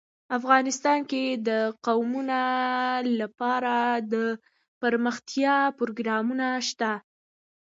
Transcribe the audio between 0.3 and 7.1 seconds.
افغانستان کې د قومونه لپاره دپرمختیا پروګرامونه شته.